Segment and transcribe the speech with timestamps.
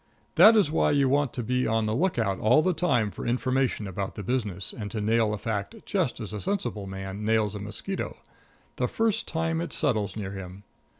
[0.33, 3.85] That is why you want to be on the lookout all the time for information
[3.85, 7.59] about the business, and to nail a fact just as a sensible man nails a
[7.59, 8.17] mosquito
[8.77, 10.63] the first time it settles near him.